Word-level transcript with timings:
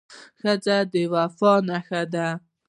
ښځه 0.39 0.77
د 0.93 0.93
وفا 1.13 1.53
نښه 1.67 2.01
ده. 2.13 2.27